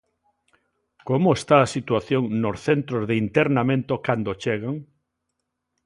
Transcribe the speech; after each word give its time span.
Como 1.07 1.29
está 1.39 1.57
a 1.61 1.71
situación 1.75 2.23
nos 2.43 2.57
centros 2.67 3.03
de 3.09 3.15
internamento 3.25 3.93
cando 4.07 4.37
chegan? 4.43 4.75